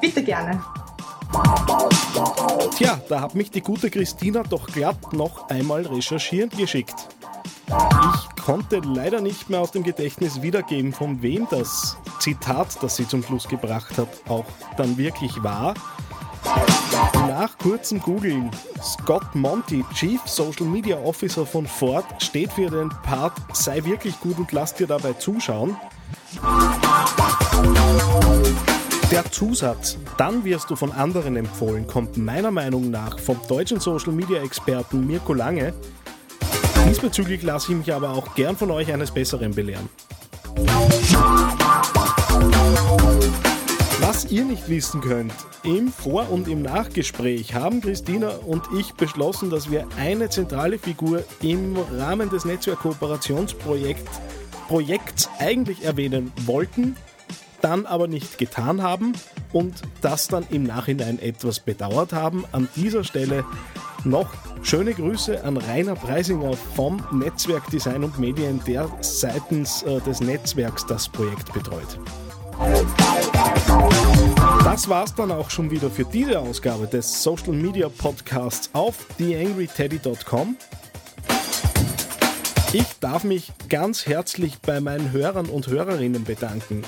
Bitte 0.00 0.22
gerne. 0.22 0.62
Tja, 2.76 3.00
da 3.08 3.20
hat 3.20 3.34
mich 3.34 3.50
die 3.50 3.60
gute 3.60 3.90
Christina 3.90 4.42
doch 4.44 4.66
glatt 4.68 5.12
noch 5.12 5.50
einmal 5.50 5.82
recherchieren 5.82 6.48
geschickt. 6.50 6.94
Ich 7.66 8.42
konnte 8.42 8.78
leider 8.78 9.20
nicht 9.20 9.50
mehr 9.50 9.60
aus 9.60 9.72
dem 9.72 9.82
Gedächtnis 9.82 10.40
wiedergeben, 10.40 10.92
von 10.92 11.20
wem 11.20 11.46
das 11.50 11.98
Zitat, 12.20 12.82
das 12.82 12.96
sie 12.96 13.06
zum 13.06 13.22
Schluss 13.22 13.46
gebracht 13.46 13.98
hat, 13.98 14.08
auch 14.28 14.46
dann 14.78 14.96
wirklich 14.96 15.42
war. 15.42 15.74
Nach 17.28 17.58
kurzem 17.58 18.00
Googlen, 18.00 18.50
Scott 18.82 19.34
Monty, 19.34 19.84
Chief 19.92 20.18
Social 20.24 20.64
Media 20.64 20.96
Officer 20.96 21.44
von 21.44 21.66
Ford, 21.66 22.06
steht 22.22 22.50
für 22.50 22.70
den 22.70 22.88
Part 22.88 23.34
Sei 23.52 23.84
wirklich 23.84 24.18
gut 24.20 24.38
und 24.38 24.50
lass 24.52 24.74
dir 24.74 24.86
dabei 24.86 25.12
zuschauen. 25.12 25.76
Der 29.10 29.30
Zusatz, 29.30 29.98
dann 30.16 30.42
wirst 30.44 30.70
du 30.70 30.76
von 30.76 30.90
anderen 30.90 31.36
empfohlen, 31.36 31.86
kommt 31.86 32.16
meiner 32.16 32.50
Meinung 32.50 32.90
nach 32.90 33.18
vom 33.18 33.38
deutschen 33.46 33.78
Social 33.78 34.14
Media 34.14 34.40
Experten 34.40 35.06
Mirko 35.06 35.34
Lange. 35.34 35.74
Diesbezüglich 36.88 37.42
lasse 37.42 37.72
ich 37.72 37.78
mich 37.78 37.92
aber 37.92 38.08
auch 38.08 38.34
gern 38.36 38.56
von 38.56 38.70
euch 38.70 38.90
eines 38.90 39.10
Besseren 39.10 39.54
belehren. 39.54 39.90
Was 44.08 44.24
ihr 44.30 44.46
nicht 44.46 44.70
wissen 44.70 45.02
könnt, 45.02 45.34
im 45.64 45.92
Vor- 45.92 46.30
und 46.30 46.48
im 46.48 46.62
Nachgespräch 46.62 47.52
haben 47.52 47.82
Christina 47.82 48.30
und 48.46 48.62
ich 48.74 48.94
beschlossen, 48.94 49.50
dass 49.50 49.70
wir 49.70 49.86
eine 49.98 50.30
zentrale 50.30 50.78
Figur 50.78 51.24
im 51.42 51.76
Rahmen 51.76 52.30
des 52.30 52.46
Netzwerkkooperationsprojekts 52.46 54.20
Projekts 54.66 55.28
eigentlich 55.38 55.84
erwähnen 55.84 56.32
wollten, 56.46 56.96
dann 57.60 57.84
aber 57.84 58.08
nicht 58.08 58.38
getan 58.38 58.82
haben 58.82 59.12
und 59.52 59.82
das 60.00 60.26
dann 60.28 60.46
im 60.48 60.62
Nachhinein 60.62 61.18
etwas 61.18 61.60
bedauert 61.60 62.14
haben. 62.14 62.46
An 62.52 62.66
dieser 62.76 63.04
Stelle 63.04 63.44
noch 64.04 64.32
schöne 64.62 64.94
Grüße 64.94 65.44
an 65.44 65.58
Rainer 65.58 65.96
Preisinger 65.96 66.54
vom 66.54 67.04
Netzwerk 67.12 67.68
Design 67.70 68.04
und 68.04 68.18
Medien, 68.18 68.62
der 68.66 68.88
seitens 69.02 69.82
äh, 69.82 70.00
des 70.00 70.22
Netzwerks 70.22 70.86
das 70.86 71.10
Projekt 71.10 71.52
betreut. 71.52 71.98
Das 74.64 74.88
war's 74.88 75.14
dann 75.14 75.32
auch 75.32 75.50
schon 75.50 75.70
wieder 75.70 75.90
für 75.90 76.04
diese 76.04 76.38
Ausgabe 76.38 76.86
des 76.86 77.22
Social 77.22 77.52
Media 77.52 77.88
Podcasts 77.88 78.70
auf 78.72 79.06
theangryteddy.com. 79.18 80.56
Ich 82.72 82.86
darf 83.00 83.24
mich 83.24 83.50
ganz 83.68 84.06
herzlich 84.06 84.58
bei 84.60 84.80
meinen 84.80 85.10
Hörern 85.10 85.46
und 85.46 85.68
Hörerinnen 85.68 86.24
bedanken. 86.24 86.84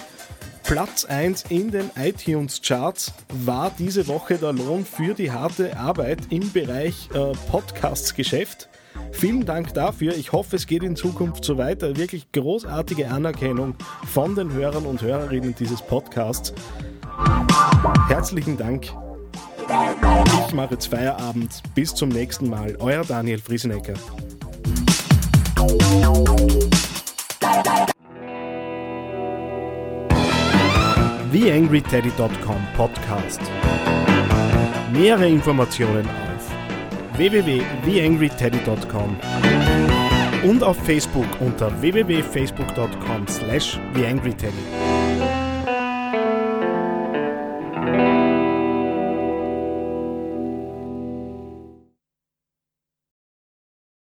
Platz 0.62 1.04
1 1.04 1.47
in 1.49 1.73
den 1.73 1.90
iTunes-Charts 1.97 3.12
war 3.28 3.73
diese 3.76 4.07
Woche 4.07 4.37
der 4.37 4.52
Lohn 4.52 4.87
für 4.87 5.14
die 5.14 5.33
harte 5.33 5.76
Arbeit 5.76 6.21
im 6.30 6.52
Bereich 6.52 7.09
äh, 7.12 7.33
Podcasts-Geschäft. 7.50 8.69
Vielen 9.12 9.45
Dank 9.45 9.75
dafür. 9.75 10.14
Ich 10.17 10.33
hoffe, 10.33 10.57
es 10.57 10.67
geht 10.67 10.83
in 10.83 10.97
Zukunft 10.97 11.45
so 11.45 11.59
weiter. 11.59 11.97
Wirklich 11.97 12.31
großartige 12.33 13.11
Anerkennung 13.11 13.75
von 14.07 14.35
den 14.35 14.52
Hörern 14.52 14.87
und 14.87 15.02
Hörerinnen 15.02 15.55
dieses 15.59 15.83
Podcasts. 15.83 16.55
Herzlichen 18.09 18.57
Dank. 18.57 18.93
Ich 20.47 20.55
mache 20.55 20.75
jetzt 20.75 20.87
Feierabend. 20.87 21.62
Bis 21.75 21.95
zum 21.95 22.09
nächsten 22.09 22.49
Mal. 22.49 22.76
Euer 22.81 23.05
Daniel 23.05 23.38
Friesenecker. 23.38 23.95
TheAngryTeddy.com 31.33 32.57
Podcast. 32.76 33.40
Mehrere 34.93 35.29
Informationen 35.29 36.07
auf 36.07 36.29
www.theangryteddy.com 37.20 39.16
und 40.42 40.62
auf 40.64 40.78
Facebook 40.78 41.26
unter 41.40 41.70
www.facebook.com 41.82 43.28
slash 43.28 43.78
TheAngryTeddy. 43.94 44.89